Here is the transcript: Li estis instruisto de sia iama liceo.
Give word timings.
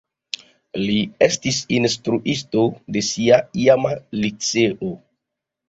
Li 0.83 0.95
estis 1.25 1.59
instruisto 1.81 2.65
de 2.97 3.05
sia 3.13 3.39
iama 3.67 3.95
liceo. 4.25 4.93